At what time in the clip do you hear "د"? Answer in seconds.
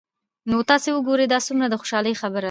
1.69-1.73